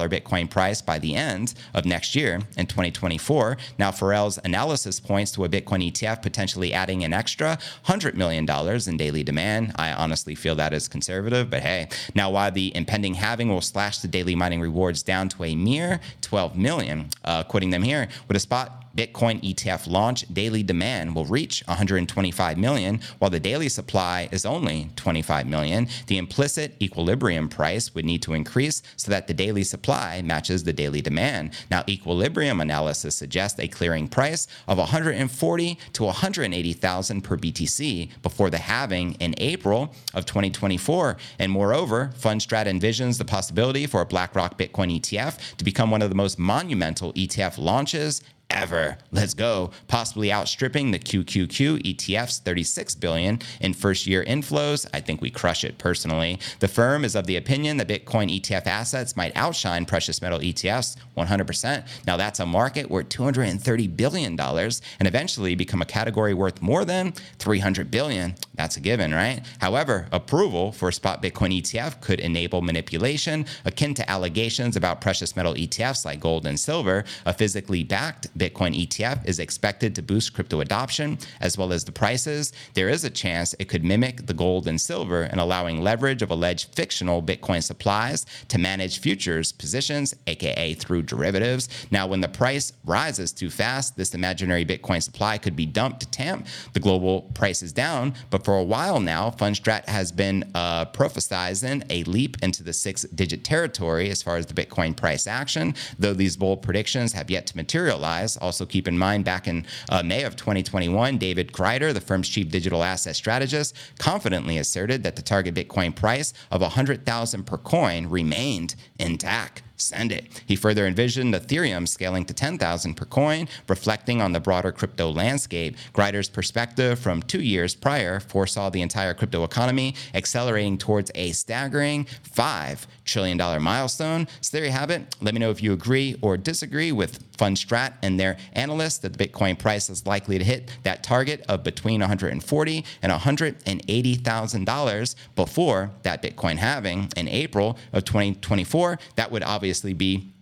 Bitcoin 0.09 0.49
price 0.49 0.81
by 0.81 0.99
the 0.99 1.15
end 1.15 1.53
of 1.73 1.85
next 1.85 2.13
year 2.13 2.41
in 2.57 2.65
2024. 2.65 3.55
Now, 3.77 3.91
Farrell's 3.91 4.37
analysis 4.43 4.99
points 4.99 5.31
to 5.31 5.45
a 5.45 5.49
Bitcoin 5.49 5.89
ETF 5.89 6.21
potentially 6.21 6.73
adding 6.73 7.05
an 7.05 7.13
extra 7.13 7.57
$100 7.85 8.15
million 8.15 8.45
in 8.89 8.97
daily 8.97 9.23
demand. 9.23 9.71
I 9.77 9.93
honestly 9.93 10.35
feel 10.35 10.55
that 10.55 10.73
is 10.73 10.89
conservative, 10.89 11.49
but 11.49 11.61
hey. 11.61 11.87
Now, 12.15 12.31
while 12.31 12.51
the 12.51 12.75
impending 12.75 13.13
halving 13.13 13.47
will 13.47 13.61
slash 13.61 13.99
the 13.99 14.09
daily 14.09 14.35
mining 14.35 14.59
rewards 14.59 15.01
down 15.01 15.29
to 15.29 15.45
a 15.45 15.55
mere 15.55 16.01
12 16.19 16.57
million, 16.57 17.09
uh, 17.23 17.43
quoting 17.43 17.69
them 17.69 17.83
here, 17.83 18.09
with 18.27 18.35
a 18.35 18.41
spot 18.41 18.88
Bitcoin 18.99 19.41
ETF 19.41 19.89
launch, 19.89 20.25
daily 20.33 20.61
demand 20.61 21.15
will 21.15 21.23
reach 21.23 21.63
125 21.67 22.57
million, 22.57 22.99
while 23.19 23.31
the 23.31 23.39
daily 23.39 23.69
supply 23.69 24.27
is 24.29 24.45
only 24.45 24.89
25 24.97 25.47
million. 25.47 25.87
The 26.07 26.17
implicit 26.17 26.75
equilibrium 26.81 27.47
price 27.47 27.95
would 27.95 28.03
need 28.03 28.21
to 28.23 28.33
increase 28.33 28.83
so 28.97 29.09
that 29.09 29.27
the 29.27 29.33
daily 29.33 29.63
supply 29.63 30.21
matches 30.21 30.65
the 30.65 30.73
daily 30.73 30.99
demand. 30.99 31.53
Now, 31.71 31.85
equilibrium 31.87 32.59
analysis 32.59 33.15
suggests 33.15 33.57
a 33.57 33.69
clearing 33.69 34.09
price 34.09 34.47
of 34.67 34.77
140 34.77 35.77
to 35.93 36.03
180,000 36.03 37.21
per 37.21 37.37
BTC 37.37 38.21
before 38.21 38.49
the 38.49 38.57
halving 38.57 39.13
in 39.21 39.33
April 39.37 39.95
of 40.13 40.25
2024. 40.25 41.15
And 41.39 41.53
moreover, 41.53 42.11
Fundstrat 42.19 42.65
envisions 42.65 43.17
the 43.17 43.23
possibility 43.23 43.87
for 43.87 44.01
a 44.01 44.05
BlackRock 44.05 44.57
Bitcoin 44.57 44.99
ETF 44.99 45.55
to 45.55 45.63
become 45.63 45.89
one 45.89 46.01
of 46.01 46.09
the 46.09 46.15
most 46.15 46.37
monumental 46.37 47.13
ETF 47.13 47.57
launches 47.57 48.21
ever. 48.49 48.97
Let's 49.11 49.33
go. 49.33 49.71
Possibly 49.87 50.31
outstripping 50.31 50.91
the 50.91 50.99
QQQ 50.99 51.81
ETF's 51.85 52.39
36 52.39 52.95
billion 52.95 53.39
in 53.61 53.73
first 53.73 54.07
year 54.07 54.23
inflows. 54.25 54.85
I 54.93 55.01
think 55.01 55.21
we 55.21 55.29
crush 55.29 55.63
it 55.63 55.77
personally. 55.77 56.39
The 56.59 56.67
firm 56.67 57.05
is 57.05 57.15
of 57.15 57.27
the 57.27 57.37
opinion 57.37 57.77
that 57.77 57.87
Bitcoin 57.87 58.33
ETF 58.39 58.67
assets 58.67 59.15
might 59.15 59.35
outshine 59.35 59.85
precious 59.85 60.21
metal 60.21 60.39
ETFs 60.39 60.97
100%. 61.17 61.87
Now 62.07 62.17
that's 62.17 62.39
a 62.39 62.45
market 62.45 62.89
worth 62.89 63.09
230 63.09 63.87
billion 63.87 64.35
dollars 64.35 64.81
and 64.99 65.07
eventually 65.07 65.55
become 65.55 65.81
a 65.81 65.85
category 65.85 66.33
worth 66.33 66.61
more 66.61 66.85
than 66.85 67.13
300 67.39 67.91
billion. 67.91 68.35
That's 68.59 68.75
a 68.75 68.81
given, 68.81 69.13
right? 69.13 69.41
However, 69.61 70.09
approval 70.11 70.73
for 70.73 70.89
a 70.89 70.93
spot 70.93 71.23
Bitcoin 71.23 71.61
ETF 71.61 72.01
could 72.01 72.19
enable 72.19 72.61
manipulation 72.61 73.45
akin 73.63 73.93
to 73.93 74.11
allegations 74.11 74.75
about 74.75 74.99
precious 74.99 75.33
metal 75.37 75.53
ETFs 75.53 76.03
like 76.03 76.19
gold 76.19 76.45
and 76.45 76.59
silver. 76.59 77.05
A 77.25 77.31
physically 77.31 77.85
backed 77.85 78.37
Bitcoin 78.37 78.77
ETF 78.77 79.25
is 79.25 79.39
expected 79.39 79.95
to 79.95 80.01
boost 80.01 80.33
crypto 80.33 80.59
adoption 80.59 81.19
as 81.39 81.57
well 81.57 81.71
as 81.71 81.85
the 81.85 81.93
prices. 81.93 82.51
There 82.73 82.89
is 82.89 83.05
a 83.05 83.09
chance 83.09 83.55
it 83.59 83.69
could 83.69 83.85
mimic 83.85 84.25
the 84.25 84.33
gold 84.33 84.67
and 84.67 84.81
silver 84.81 85.23
in 85.23 85.39
allowing 85.39 85.81
leverage 85.81 86.21
of 86.21 86.29
alleged 86.29 86.75
fictional 86.75 87.23
Bitcoin 87.23 87.63
supplies 87.63 88.25
to 88.49 88.57
manage 88.57 88.99
futures 88.99 89.53
positions, 89.53 90.13
aka 90.27 90.73
through 90.73 91.03
derivatives. 91.03 91.69
Now, 91.91 92.07
when 92.07 92.19
the 92.19 92.27
price 92.27 92.73
rises 92.83 93.31
too 93.31 93.49
fast, 93.49 93.95
this 93.95 94.13
imaginary 94.13 94.65
Bitcoin 94.65 95.01
supply 95.01 95.37
could 95.37 95.55
be 95.55 95.65
dumped 95.65 96.01
to 96.01 96.09
tamp 96.09 96.45
the 96.73 96.81
global 96.81 97.21
prices 97.33 97.71
down. 97.71 98.15
But 98.29 98.48
for 98.49 98.57
a 98.57 98.63
while 98.63 98.99
now, 98.99 99.29
Fundstrat 99.29 99.87
has 99.87 100.11
been 100.11 100.43
uh, 100.55 100.83
prophesizing 100.85 101.85
a 101.91 102.03
leap 102.05 102.35
into 102.41 102.63
the 102.63 102.73
six 102.73 103.03
digit 103.03 103.43
territory 103.43 104.09
as 104.09 104.23
far 104.23 104.37
as 104.37 104.47
the 104.47 104.55
Bitcoin 104.55 104.97
price 104.97 105.27
action, 105.27 105.75
though 105.99 106.15
these 106.15 106.35
bold 106.35 106.63
predictions 106.63 107.13
have 107.13 107.29
yet 107.29 107.45
to 107.45 107.55
materialize. 107.55 108.37
Also, 108.37 108.65
keep 108.65 108.87
in 108.87 108.97
mind, 108.97 109.23
back 109.23 109.47
in 109.47 109.67
uh, 109.89 110.01
May 110.01 110.23
of 110.23 110.35
2021, 110.35 111.19
David 111.19 111.53
Grider, 111.53 111.93
the 111.93 112.01
firm's 112.01 112.27
chief 112.27 112.49
digital 112.49 112.83
asset 112.83 113.15
strategist, 113.15 113.75
confidently 113.99 114.57
asserted 114.57 115.03
that 115.03 115.15
the 115.15 115.21
target 115.21 115.53
Bitcoin 115.53 115.95
price 115.95 116.33
of 116.49 116.61
100,000 116.61 117.43
per 117.43 117.57
coin 117.59 118.07
remained 118.07 118.73
intact 118.97 119.61
send 119.81 120.12
it. 120.12 120.43
He 120.45 120.55
further 120.55 120.86
envisioned 120.86 121.33
Ethereum 121.33 121.88
scaling 121.88 122.25
to 122.25 122.33
10,000 122.33 122.93
per 122.95 123.05
coin, 123.05 123.48
reflecting 123.67 124.21
on 124.21 124.33
the 124.33 124.39
broader 124.39 124.71
crypto 124.71 125.09
landscape. 125.09 125.77
Grider's 125.93 126.29
perspective 126.29 127.00
from 127.00 127.21
two 127.21 127.41
years 127.41 127.75
prior 127.75 128.19
foresaw 128.19 128.69
the 128.69 128.81
entire 128.81 129.13
crypto 129.13 129.43
economy 129.43 129.95
accelerating 130.13 130.77
towards 130.77 131.12
a 131.15 131.31
staggering 131.31 132.05
$5 132.36 132.86
trillion 133.05 133.38
milestone. 133.62 134.27
So 134.41 134.57
there 134.57 134.65
you 134.65 134.71
have 134.71 134.89
it. 134.89 135.15
Let 135.21 135.33
me 135.33 135.39
know 135.39 135.51
if 135.51 135.63
you 135.63 135.74
agree 135.74 136.15
or 136.21 136.38
disagree 136.38 136.91
with 136.91 137.28
Fundstrat 137.39 137.93
and 138.03 138.19
their 138.19 138.38
analysts 138.53 139.00
that 139.00 139.17
the 139.17 139.27
Bitcoin 139.27 139.58
price 139.58 139.89
is 139.89 140.05
likely 140.05 140.38
to 140.38 140.43
hit 140.43 140.69
that 140.84 141.03
target 141.03 141.43
of 141.48 141.63
between 141.63 142.01
140 142.01 142.86
and 143.01 143.12
180,000 143.12 144.65
dollars 144.65 145.15
before 145.36 145.91
that 146.03 146.22
Bitcoin 146.22 146.58
halving 146.58 147.10
in 147.15 147.27
April 147.27 147.77
of 147.93 148.03
2024. 148.03 149.00
That 149.15 149.31
would 149.31 149.43
obviously 149.43 149.69
obviously 149.69 149.93
be 149.93 150.34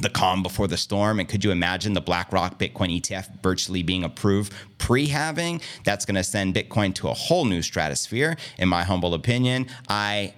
the 0.00 0.10
calm 0.10 0.42
before 0.42 0.68
the 0.68 0.76
storm. 0.76 1.18
And 1.18 1.28
could 1.28 1.42
you 1.44 1.50
imagine 1.50 1.92
the 1.92 2.00
BlackRock 2.00 2.58
Bitcoin 2.58 3.00
ETF 3.00 3.42
virtually 3.42 3.82
being 3.82 4.04
approved 4.04 4.52
pre 4.78 5.06
halving? 5.06 5.60
That's 5.84 6.04
going 6.04 6.14
to 6.14 6.24
send 6.24 6.54
Bitcoin 6.54 6.94
to 6.96 7.08
a 7.08 7.14
whole 7.14 7.44
new 7.44 7.62
stratosphere, 7.62 8.36
in 8.58 8.68
my 8.68 8.84
humble 8.84 9.14
opinion. 9.14 9.66
I 9.88 10.34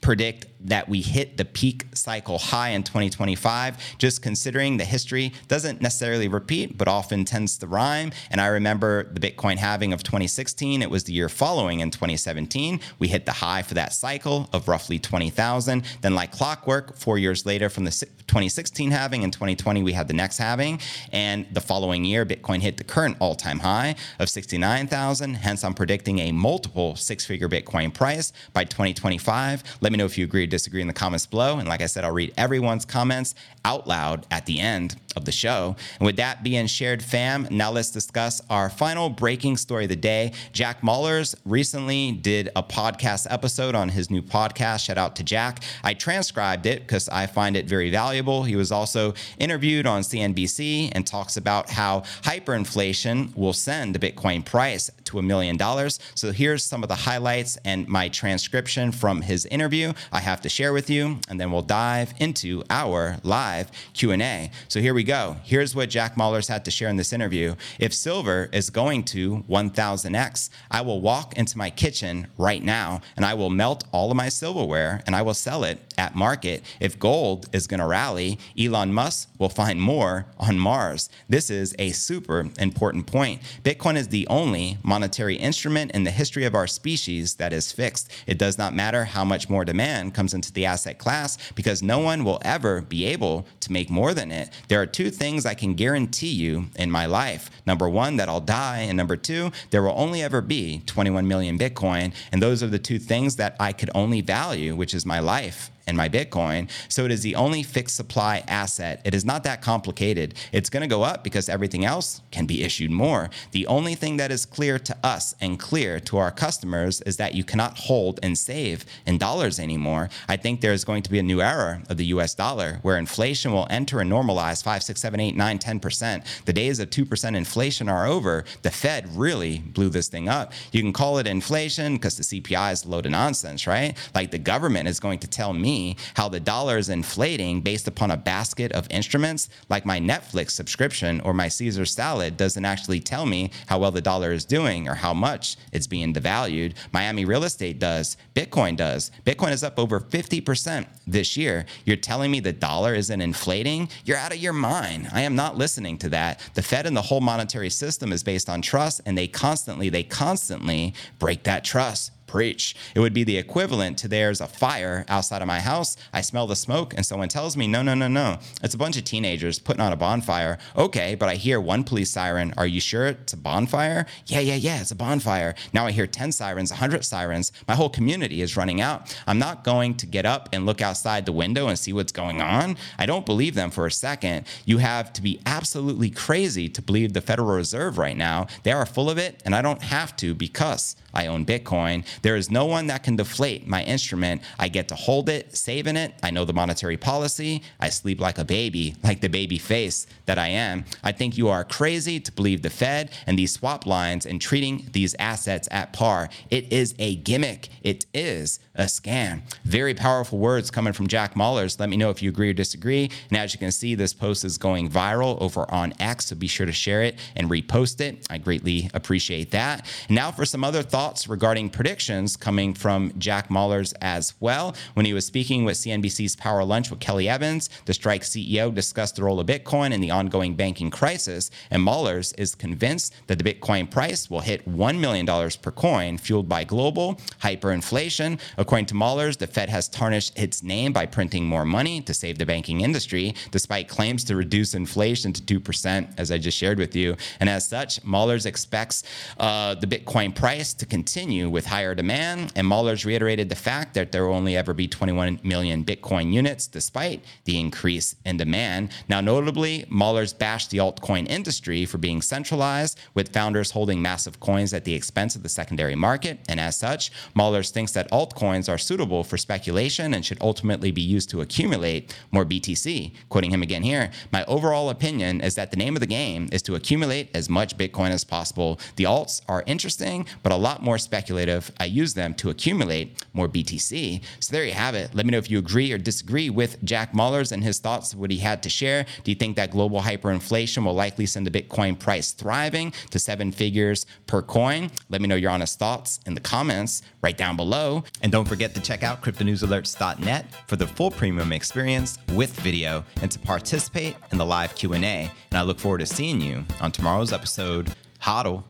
predict 0.00 0.46
that 0.64 0.88
we 0.88 1.00
hit 1.00 1.36
the 1.36 1.44
peak 1.44 1.86
cycle 1.94 2.38
high 2.38 2.70
in 2.70 2.82
2025, 2.82 3.96
just 3.98 4.22
considering 4.22 4.76
the 4.76 4.84
history 4.84 5.32
doesn't 5.48 5.80
necessarily 5.80 6.28
repeat, 6.28 6.78
but 6.78 6.88
often 6.88 7.24
tends 7.24 7.58
to 7.58 7.66
rhyme. 7.66 8.12
And 8.30 8.40
I 8.40 8.46
remember 8.46 9.04
the 9.12 9.20
Bitcoin 9.20 9.56
halving 9.56 9.92
of 9.92 10.02
2016, 10.02 10.82
it 10.82 10.90
was 10.90 11.04
the 11.04 11.12
year 11.12 11.28
following 11.28 11.80
in 11.80 11.90
2017. 11.90 12.80
We 12.98 13.08
hit 13.08 13.26
the 13.26 13.32
high 13.32 13.62
for 13.62 13.74
that 13.74 13.92
cycle 13.92 14.48
of 14.52 14.68
roughly 14.68 14.98
20,000. 14.98 15.84
Then, 16.00 16.14
like 16.14 16.32
clockwork, 16.32 16.96
four 16.96 17.18
years 17.18 17.44
later 17.46 17.68
from 17.68 17.84
the 17.84 17.90
2016 17.90 18.90
halving 18.90 19.22
in 19.22 19.30
2020, 19.30 19.82
we 19.82 19.92
had 19.92 20.08
the 20.08 20.14
next 20.14 20.38
halving. 20.38 20.80
And 21.12 21.46
the 21.52 21.60
following 21.60 22.04
year, 22.04 22.24
Bitcoin 22.24 22.60
hit 22.60 22.76
the 22.76 22.84
current 22.84 23.16
all 23.20 23.34
time 23.34 23.60
high 23.60 23.96
of 24.18 24.28
69,000. 24.28 25.34
Hence, 25.34 25.64
I'm 25.64 25.74
predicting 25.74 26.18
a 26.20 26.32
multiple 26.32 26.96
six 26.96 27.24
figure 27.24 27.48
Bitcoin 27.48 27.92
price 27.92 28.32
by 28.52 28.64
2025. 28.64 29.78
Let 29.80 29.92
me 29.92 29.98
know 29.98 30.04
if 30.04 30.16
you 30.16 30.24
agree 30.24 30.46
disagree 30.52 30.82
in 30.82 30.86
the 30.86 30.92
comments 30.92 31.26
below. 31.26 31.58
And 31.58 31.66
like 31.66 31.80
I 31.80 31.86
said, 31.86 32.04
I'll 32.04 32.12
read 32.12 32.34
everyone's 32.36 32.84
comments 32.84 33.34
out 33.64 33.88
loud 33.88 34.26
at 34.30 34.46
the 34.46 34.60
end 34.60 34.96
of 35.16 35.24
the 35.24 35.32
show. 35.32 35.76
And 35.98 36.06
with 36.06 36.16
that 36.16 36.42
being 36.42 36.66
shared, 36.66 37.02
fam, 37.02 37.48
now 37.50 37.70
let's 37.70 37.90
discuss 37.90 38.42
our 38.50 38.68
final 38.68 39.08
breaking 39.08 39.56
story 39.56 39.84
of 39.84 39.88
the 39.88 39.96
day. 39.96 40.32
Jack 40.52 40.82
Mallers 40.82 41.34
recently 41.44 42.12
did 42.12 42.50
a 42.54 42.62
podcast 42.62 43.26
episode 43.30 43.74
on 43.74 43.88
his 43.88 44.10
new 44.10 44.22
podcast. 44.22 44.84
Shout 44.84 44.98
out 44.98 45.16
to 45.16 45.22
Jack. 45.22 45.62
I 45.82 45.94
transcribed 45.94 46.66
it 46.66 46.80
because 46.80 47.08
I 47.08 47.26
find 47.26 47.56
it 47.56 47.66
very 47.66 47.90
valuable. 47.90 48.44
He 48.44 48.56
was 48.56 48.70
also 48.70 49.14
interviewed 49.38 49.86
on 49.86 50.02
CNBC 50.02 50.90
and 50.92 51.06
talks 51.06 51.36
about 51.36 51.70
how 51.70 52.00
hyperinflation 52.22 53.34
will 53.36 53.54
send 53.54 53.94
the 53.94 53.98
Bitcoin 53.98 54.44
price 54.44 54.90
to 55.12 55.18
a 55.18 55.22
million 55.22 55.56
dollars. 55.56 56.00
So 56.14 56.32
here's 56.32 56.64
some 56.64 56.82
of 56.82 56.88
the 56.88 56.94
highlights 56.94 57.58
and 57.64 57.86
my 57.86 58.08
transcription 58.08 58.90
from 58.90 59.20
his 59.20 59.46
interview 59.46 59.92
I 60.10 60.20
have 60.20 60.40
to 60.42 60.48
share 60.48 60.72
with 60.72 60.90
you, 60.90 61.18
and 61.28 61.38
then 61.38 61.52
we'll 61.52 61.62
dive 61.62 62.14
into 62.18 62.64
our 62.70 63.18
live 63.22 63.70
Q&A. 63.92 64.50
So 64.68 64.80
here 64.80 64.94
we 64.94 65.04
go. 65.04 65.36
Here's 65.44 65.74
what 65.74 65.90
Jack 65.90 66.16
Mallers 66.16 66.48
had 66.48 66.64
to 66.64 66.70
share 66.70 66.88
in 66.88 66.96
this 66.96 67.12
interview. 67.12 67.54
If 67.78 67.92
silver 67.92 68.48
is 68.52 68.70
going 68.70 69.04
to 69.04 69.44
1000x, 69.48 70.50
I 70.70 70.80
will 70.80 71.00
walk 71.00 71.36
into 71.36 71.58
my 71.58 71.70
kitchen 71.70 72.26
right 72.38 72.62
now 72.62 73.02
and 73.16 73.24
I 73.24 73.34
will 73.34 73.50
melt 73.50 73.84
all 73.92 74.10
of 74.10 74.16
my 74.16 74.28
silverware 74.28 75.02
and 75.06 75.14
I 75.14 75.22
will 75.22 75.34
sell 75.34 75.64
it 75.64 75.78
at 75.98 76.14
market. 76.14 76.62
If 76.80 76.98
gold 76.98 77.48
is 77.52 77.66
going 77.66 77.80
to 77.80 77.86
rally, 77.86 78.38
Elon 78.58 78.92
Musk 78.92 79.28
will 79.38 79.48
find 79.48 79.80
more 79.80 80.26
on 80.38 80.58
Mars. 80.58 81.10
This 81.28 81.50
is 81.50 81.74
a 81.78 81.90
super 81.90 82.48
important 82.58 83.06
point. 83.06 83.42
Bitcoin 83.62 83.96
is 83.96 84.08
the 84.08 84.26
only 84.28 84.78
monetary 84.82 85.36
instrument 85.36 85.90
in 85.92 86.04
the 86.04 86.10
history 86.10 86.44
of 86.44 86.54
our 86.54 86.66
species 86.66 87.34
that 87.36 87.52
is 87.52 87.72
fixed. 87.72 88.10
It 88.26 88.38
does 88.38 88.58
not 88.58 88.74
matter 88.74 89.04
how 89.04 89.24
much 89.24 89.48
more 89.48 89.64
demand 89.64 90.14
comes 90.14 90.34
into 90.34 90.52
the 90.52 90.66
asset 90.66 90.98
class 90.98 91.38
because 91.54 91.82
no 91.82 91.98
one 91.98 92.24
will 92.24 92.40
ever 92.42 92.82
be 92.82 93.04
able 93.06 93.46
to 93.60 93.72
make 93.72 93.90
more 93.90 94.14
than 94.14 94.30
it. 94.32 94.50
There 94.68 94.80
are 94.80 94.86
two 94.86 95.10
things 95.10 95.46
I 95.46 95.54
can 95.54 95.74
guarantee 95.74 96.32
you 96.32 96.66
in 96.76 96.90
my 96.90 97.06
life. 97.06 97.50
Number 97.66 97.88
one, 97.88 98.16
that 98.16 98.28
I'll 98.28 98.40
die. 98.40 98.80
And 98.80 98.96
number 98.96 99.16
two, 99.16 99.52
there 99.70 99.82
will 99.82 99.94
only 99.96 100.22
ever 100.22 100.40
be 100.40 100.82
21 100.86 101.26
million 101.26 101.58
Bitcoin. 101.58 102.14
And 102.30 102.42
those 102.42 102.62
are 102.62 102.68
the 102.68 102.78
two 102.78 102.98
things 102.98 103.36
that 103.36 103.56
I 103.60 103.72
could 103.72 103.90
only 103.94 104.20
value, 104.20 104.74
which 104.76 104.94
is 104.94 105.06
my 105.06 105.20
life 105.20 105.70
and 105.86 105.96
my 105.96 106.08
Bitcoin. 106.08 106.68
So 106.88 107.04
it 107.04 107.10
is 107.10 107.22
the 107.22 107.34
only 107.34 107.62
fixed 107.62 107.96
supply 107.96 108.44
asset. 108.48 109.00
It 109.04 109.14
is 109.14 109.24
not 109.24 109.44
that 109.44 109.62
complicated. 109.62 110.34
It's 110.52 110.70
going 110.70 110.82
to 110.82 110.86
go 110.88 111.02
up 111.02 111.24
because 111.24 111.48
everything 111.48 111.84
else 111.84 112.20
can 112.30 112.46
be 112.46 112.62
issued 112.62 112.90
more. 112.90 113.30
The 113.52 113.66
only 113.66 113.94
thing 113.94 114.16
that 114.16 114.30
is 114.30 114.46
clear 114.46 114.78
to 114.78 114.96
us 115.02 115.34
and 115.40 115.58
clear 115.58 116.00
to 116.00 116.18
our 116.18 116.30
customers 116.30 117.00
is 117.02 117.16
that 117.16 117.34
you 117.34 117.44
cannot 117.44 117.78
hold 117.78 118.20
and 118.22 118.36
save 118.36 118.84
in 119.06 119.18
dollars 119.18 119.58
anymore. 119.58 120.08
I 120.28 120.36
think 120.36 120.60
there's 120.60 120.84
going 120.84 121.02
to 121.02 121.10
be 121.10 121.18
a 121.18 121.22
new 121.22 121.40
era 121.40 121.82
of 121.88 121.96
the 121.96 122.06
US 122.06 122.34
dollar 122.34 122.78
where 122.82 122.96
inflation 122.96 123.52
will 123.52 123.66
enter 123.70 124.00
and 124.00 124.10
normalize 124.10 124.62
5, 124.62 124.82
6, 124.82 125.00
7, 125.00 125.20
8, 125.20 125.36
9, 125.36 125.58
10%. 125.58 126.44
The 126.44 126.52
days 126.52 126.78
of 126.78 126.90
2% 126.90 127.36
inflation 127.36 127.88
are 127.88 128.06
over. 128.06 128.44
The 128.62 128.70
Fed 128.70 129.08
really 129.16 129.58
blew 129.58 129.88
this 129.88 130.08
thing 130.08 130.28
up. 130.28 130.52
You 130.70 130.82
can 130.82 130.92
call 130.92 131.18
it 131.18 131.26
inflation 131.26 131.94
because 131.94 132.16
the 132.16 132.22
CPI 132.22 132.72
is 132.72 132.84
a 132.84 132.88
load 132.88 133.06
of 133.06 133.12
nonsense, 133.12 133.66
right? 133.66 133.96
Like 134.14 134.30
the 134.30 134.38
government 134.38 134.88
is 134.88 135.00
going 135.00 135.18
to 135.20 135.28
tell 135.28 135.52
me 135.52 135.71
me 135.72 135.96
how 136.14 136.28
the 136.28 136.40
dollar 136.40 136.76
is 136.76 136.88
inflating 136.88 137.60
based 137.60 137.88
upon 137.88 138.10
a 138.10 138.16
basket 138.16 138.70
of 138.72 138.86
instruments 138.90 139.48
like 139.68 139.86
my 139.86 139.98
Netflix 139.98 140.50
subscription 140.50 141.20
or 141.22 141.32
my 141.32 141.48
Caesar 141.48 141.86
salad 141.86 142.36
doesn't 142.36 142.64
actually 142.64 143.00
tell 143.00 143.24
me 143.26 143.50
how 143.66 143.78
well 143.78 143.90
the 143.90 144.08
dollar 144.10 144.32
is 144.32 144.44
doing 144.44 144.88
or 144.88 144.94
how 144.94 145.14
much 145.14 145.56
it's 145.72 145.86
being 145.86 146.12
devalued. 146.12 146.74
Miami 146.92 147.24
real 147.24 147.44
estate 147.44 147.78
does, 147.78 148.16
Bitcoin 148.34 148.76
does. 148.76 149.10
Bitcoin 149.24 149.52
is 149.52 149.64
up 149.64 149.78
over 149.78 149.98
50% 149.98 150.86
this 151.06 151.36
year. 151.36 151.64
You're 151.86 151.96
telling 151.96 152.30
me 152.30 152.40
the 152.40 152.52
dollar 152.52 152.94
isn't 152.94 153.20
inflating? 153.20 153.88
You're 154.04 154.18
out 154.24 154.32
of 154.32 154.38
your 154.38 154.52
mind. 154.52 155.08
I 155.12 155.22
am 155.22 155.34
not 155.34 155.56
listening 155.56 155.96
to 155.98 156.08
that. 156.10 156.40
The 156.54 156.62
Fed 156.62 156.86
and 156.86 156.96
the 156.96 157.02
whole 157.02 157.20
monetary 157.20 157.70
system 157.70 158.12
is 158.12 158.22
based 158.22 158.48
on 158.48 158.60
trust, 158.62 159.00
and 159.06 159.16
they 159.16 159.26
constantly, 159.26 159.88
they 159.88 160.02
constantly 160.02 160.94
break 161.18 161.44
that 161.44 161.64
trust 161.64 162.12
preach. 162.32 162.74
It 162.94 163.00
would 163.00 163.12
be 163.12 163.24
the 163.24 163.36
equivalent 163.36 163.98
to 163.98 164.08
there's 164.08 164.40
a 164.40 164.46
fire 164.46 165.04
outside 165.06 165.42
of 165.42 165.46
my 165.46 165.60
house. 165.60 165.98
I 166.14 166.22
smell 166.22 166.46
the 166.46 166.56
smoke, 166.56 166.94
and 166.94 167.04
someone 167.04 167.28
tells 167.28 167.58
me, 167.58 167.68
no, 167.68 167.82
no, 167.82 167.92
no, 167.92 168.08
no. 168.08 168.38
It's 168.62 168.72
a 168.74 168.78
bunch 168.78 168.96
of 168.96 169.04
teenagers 169.04 169.58
putting 169.58 169.82
on 169.82 169.92
a 169.92 169.96
bonfire. 169.96 170.56
Okay, 170.74 171.14
but 171.14 171.28
I 171.28 171.34
hear 171.34 171.60
one 171.60 171.84
police 171.84 172.10
siren. 172.10 172.54
Are 172.56 172.66
you 172.66 172.80
sure 172.80 173.08
it's 173.08 173.34
a 173.34 173.36
bonfire? 173.36 174.06
Yeah, 174.26 174.40
yeah, 174.40 174.54
yeah, 174.54 174.80
it's 174.80 174.90
a 174.90 174.96
bonfire. 174.96 175.54
Now 175.74 175.84
I 175.84 175.92
hear 175.92 176.06
10 176.06 176.32
sirens, 176.32 176.70
100 176.70 177.04
sirens. 177.04 177.52
My 177.68 177.74
whole 177.74 177.90
community 177.90 178.40
is 178.40 178.56
running 178.56 178.80
out. 178.80 179.14
I'm 179.26 179.38
not 179.38 179.62
going 179.62 179.94
to 179.98 180.06
get 180.06 180.24
up 180.24 180.48
and 180.54 180.64
look 180.64 180.80
outside 180.80 181.26
the 181.26 181.32
window 181.32 181.68
and 181.68 181.78
see 181.78 181.92
what's 181.92 182.12
going 182.12 182.40
on. 182.40 182.78
I 182.98 183.04
don't 183.04 183.26
believe 183.26 183.54
them 183.54 183.70
for 183.70 183.84
a 183.84 183.92
second. 183.92 184.46
You 184.64 184.78
have 184.78 185.12
to 185.12 185.20
be 185.20 185.38
absolutely 185.44 186.08
crazy 186.08 186.70
to 186.70 186.80
believe 186.80 187.12
the 187.12 187.20
Federal 187.20 187.54
Reserve 187.54 187.98
right 187.98 188.16
now. 188.16 188.46
They 188.62 188.72
are 188.72 188.86
full 188.86 189.10
of 189.10 189.18
it, 189.18 189.42
and 189.44 189.54
I 189.54 189.60
don't 189.60 189.82
have 189.82 190.16
to 190.16 190.34
because 190.34 190.96
I 191.12 191.26
own 191.26 191.44
Bitcoin. 191.44 192.04
There 192.22 192.36
is 192.36 192.50
no 192.50 192.64
one 192.64 192.86
that 192.86 193.02
can 193.02 193.16
deflate 193.16 193.66
my 193.66 193.82
instrument. 193.82 194.42
I 194.58 194.68
get 194.68 194.88
to 194.88 194.94
hold 194.94 195.28
it, 195.28 195.56
save 195.56 195.86
in 195.86 195.96
it. 195.96 196.14
I 196.22 196.30
know 196.30 196.44
the 196.44 196.52
monetary 196.52 196.96
policy. 196.96 197.62
I 197.80 197.88
sleep 197.90 198.20
like 198.20 198.38
a 198.38 198.44
baby, 198.44 198.94
like 199.02 199.20
the 199.20 199.28
baby 199.28 199.58
face 199.58 200.06
that 200.26 200.38
I 200.38 200.48
am. 200.48 200.84
I 201.02 201.12
think 201.12 201.36
you 201.36 201.48
are 201.48 201.64
crazy 201.64 202.20
to 202.20 202.32
believe 202.32 202.62
the 202.62 202.70
Fed 202.70 203.10
and 203.26 203.38
these 203.38 203.52
swap 203.52 203.86
lines 203.86 204.24
and 204.24 204.40
treating 204.40 204.88
these 204.92 205.14
assets 205.18 205.68
at 205.70 205.92
par. 205.92 206.28
It 206.50 206.72
is 206.72 206.94
a 206.98 207.16
gimmick. 207.16 207.68
It 207.82 208.06
is 208.14 208.60
a 208.74 208.84
scam. 208.84 209.42
Very 209.64 209.94
powerful 209.94 210.38
words 210.38 210.70
coming 210.70 210.92
from 210.92 211.06
Jack 211.06 211.34
Mallers. 211.34 211.78
Let 211.78 211.88
me 211.88 211.96
know 211.96 212.10
if 212.10 212.22
you 212.22 212.30
agree 212.30 212.50
or 212.50 212.54
disagree. 212.54 213.10
And 213.30 213.38
as 213.38 213.52
you 213.52 213.58
can 213.58 213.72
see, 213.72 213.94
this 213.94 214.14
post 214.14 214.44
is 214.44 214.58
going 214.58 214.90
viral 214.90 215.40
over 215.40 215.70
on 215.70 215.92
X, 216.00 216.26
so 216.26 216.36
be 216.36 216.46
sure 216.46 216.66
to 216.66 216.72
share 216.72 217.02
it 217.02 217.18
and 217.36 217.50
repost 217.50 218.00
it. 218.00 218.26
I 218.30 218.38
greatly 218.38 218.90
appreciate 218.94 219.50
that. 219.50 219.86
Now 220.08 220.30
for 220.30 220.44
some 220.44 220.64
other 220.64 220.82
thoughts 220.82 221.28
regarding 221.28 221.70
predictions 221.70 222.36
coming 222.36 222.74
from 222.74 223.12
Jack 223.18 223.48
Mallers 223.48 223.92
as 224.00 224.34
well. 224.40 224.74
When 224.94 225.06
he 225.06 225.12
was 225.12 225.26
speaking 225.26 225.64
with 225.64 225.76
CNBC's 225.76 226.36
Power 226.36 226.64
Lunch 226.64 226.90
with 226.90 227.00
Kelly 227.00 227.28
Evans, 227.28 227.68
the 227.84 227.94
Strike 227.94 228.22
CEO 228.22 228.74
discussed 228.74 229.16
the 229.16 229.24
role 229.24 229.40
of 229.40 229.46
Bitcoin 229.46 229.92
in 229.92 230.00
the 230.00 230.10
ongoing 230.10 230.54
banking 230.54 230.90
crisis. 230.90 231.50
And 231.70 231.86
Mallers 231.86 232.32
is 232.38 232.54
convinced 232.54 233.14
that 233.26 233.38
the 233.38 233.44
Bitcoin 233.44 233.90
price 233.90 234.30
will 234.30 234.40
hit 234.40 234.68
$1 234.68 234.98
million 234.98 235.26
per 235.26 235.70
coin, 235.70 236.18
fueled 236.18 236.48
by 236.48 236.64
global 236.64 237.16
hyperinflation. 237.40 238.40
According 238.62 238.86
to 238.86 238.94
Mallers, 238.94 239.38
the 239.38 239.48
Fed 239.48 239.68
has 239.70 239.88
tarnished 239.88 240.38
its 240.38 240.62
name 240.62 240.92
by 240.92 241.04
printing 241.04 241.44
more 241.44 241.64
money 241.64 242.00
to 242.02 242.14
save 242.14 242.38
the 242.38 242.46
banking 242.46 242.82
industry, 242.82 243.34
despite 243.50 243.88
claims 243.88 244.22
to 244.22 244.36
reduce 244.36 244.72
inflation 244.72 245.32
to 245.32 245.60
2%, 245.60 246.14
as 246.16 246.30
I 246.30 246.38
just 246.38 246.56
shared 246.56 246.78
with 246.78 246.94
you. 246.94 247.16
And 247.40 247.48
as 247.48 247.66
such, 247.66 248.00
Mallers 248.04 248.46
expects 248.46 249.02
uh, 249.40 249.74
the 249.74 249.88
Bitcoin 249.88 250.32
price 250.32 250.74
to 250.74 250.86
continue 250.86 251.50
with 251.50 251.66
higher 251.66 251.96
demand. 251.96 252.52
And 252.54 252.64
Mallers 252.64 253.04
reiterated 253.04 253.48
the 253.48 253.56
fact 253.56 253.94
that 253.94 254.12
there 254.12 254.28
will 254.28 254.36
only 254.36 254.56
ever 254.56 254.72
be 254.72 254.86
21 254.86 255.40
million 255.42 255.84
Bitcoin 255.84 256.32
units, 256.32 256.68
despite 256.68 257.24
the 257.46 257.58
increase 257.58 258.14
in 258.24 258.36
demand. 258.36 258.90
Now, 259.08 259.20
notably, 259.20 259.86
Mallers 259.90 260.38
bashed 260.38 260.70
the 260.70 260.78
altcoin 260.78 261.26
industry 261.28 261.84
for 261.84 261.98
being 261.98 262.22
centralized, 262.22 262.96
with 263.12 263.32
founders 263.32 263.72
holding 263.72 264.00
massive 264.00 264.38
coins 264.38 264.72
at 264.72 264.84
the 264.84 264.94
expense 264.94 265.34
of 265.34 265.42
the 265.42 265.48
secondary 265.48 265.96
market. 265.96 266.38
And 266.48 266.60
as 266.60 266.78
such, 266.78 267.10
Mallers 267.34 267.72
thinks 267.72 267.90
that 267.94 268.08
altcoins 268.12 268.51
coins 268.52 268.68
are 268.68 268.76
suitable 268.76 269.24
for 269.24 269.38
speculation 269.38 270.12
and 270.12 270.26
should 270.26 270.36
ultimately 270.42 270.90
be 270.90 271.00
used 271.00 271.30
to 271.30 271.40
accumulate 271.40 272.14
more 272.32 272.44
BTC. 272.44 273.10
Quoting 273.30 273.50
him 273.50 273.62
again 273.62 273.82
here, 273.82 274.10
my 274.30 274.44
overall 274.44 274.90
opinion 274.90 275.40
is 275.40 275.54
that 275.54 275.70
the 275.70 275.76
name 275.78 275.96
of 275.96 276.00
the 276.00 276.06
game 276.06 276.50
is 276.52 276.60
to 276.60 276.74
accumulate 276.74 277.30
as 277.34 277.48
much 277.48 277.78
Bitcoin 277.78 278.10
as 278.10 278.24
possible. 278.24 278.78
The 278.96 279.04
alts 279.04 279.40
are 279.48 279.64
interesting, 279.66 280.26
but 280.42 280.52
a 280.52 280.56
lot 280.56 280.82
more 280.82 280.98
speculative. 280.98 281.72
I 281.80 281.86
use 281.86 282.12
them 282.12 282.34
to 282.34 282.50
accumulate 282.50 283.24
more 283.32 283.48
BTC. 283.48 284.22
So 284.40 284.52
there 284.52 284.66
you 284.66 284.72
have 284.72 284.94
it. 284.94 285.14
Let 285.14 285.24
me 285.24 285.32
know 285.32 285.38
if 285.38 285.50
you 285.50 285.58
agree 285.58 285.90
or 285.90 285.96
disagree 285.96 286.50
with 286.50 286.76
Jack 286.84 287.14
Mallers 287.14 287.52
and 287.52 287.64
his 287.64 287.78
thoughts, 287.78 288.14
what 288.14 288.30
he 288.30 288.36
had 288.36 288.62
to 288.64 288.68
share. 288.68 289.06
Do 289.24 289.30
you 289.30 289.34
think 289.34 289.56
that 289.56 289.70
global 289.70 290.02
hyperinflation 290.02 290.84
will 290.84 290.98
likely 291.06 291.24
send 291.24 291.46
the 291.46 291.62
Bitcoin 291.62 291.98
price 291.98 292.32
thriving 292.32 292.92
to 293.12 293.18
seven 293.18 293.50
figures 293.50 294.04
per 294.26 294.42
coin? 294.42 294.90
Let 295.08 295.22
me 295.22 295.28
know 295.28 295.36
your 295.36 295.52
honest 295.52 295.78
thoughts 295.78 296.20
in 296.26 296.34
the 296.34 296.40
comments 296.42 297.00
right 297.22 297.38
down 297.38 297.56
below. 297.56 298.04
And 298.20 298.30
don't 298.30 298.41
don't 298.42 298.48
forget 298.48 298.74
to 298.74 298.80
check 298.80 299.04
out 299.04 299.22
cryptonewsalerts.net 299.22 300.46
for 300.66 300.74
the 300.74 300.84
full 300.84 301.12
premium 301.12 301.52
experience 301.52 302.18
with 302.32 302.50
video 302.58 303.04
and 303.20 303.30
to 303.30 303.38
participate 303.38 304.16
in 304.32 304.38
the 304.38 304.44
live 304.44 304.74
Q&A. 304.74 304.96
And 304.96 305.30
I 305.52 305.62
look 305.62 305.78
forward 305.78 305.98
to 305.98 306.06
seeing 306.06 306.40
you 306.40 306.64
on 306.80 306.90
tomorrow's 306.90 307.32
episode. 307.32 307.94
Hodl. 308.20 308.64